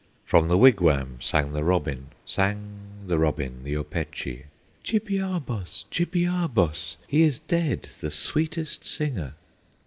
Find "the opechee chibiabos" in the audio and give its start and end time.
3.63-5.85